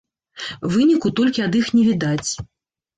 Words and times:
Выніку 0.77 1.13
толькі 1.21 1.45
ад 1.47 1.53
іх 1.63 1.73
не 1.79 1.83
відаць. 1.93 2.29